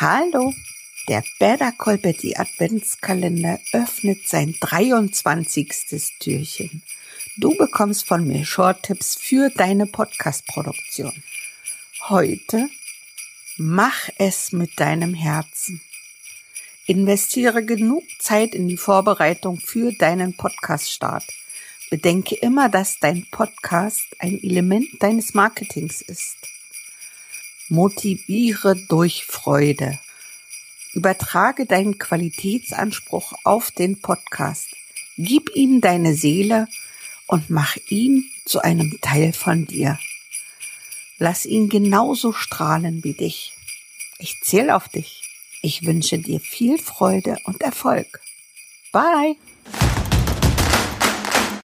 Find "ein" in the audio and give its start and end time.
24.20-24.40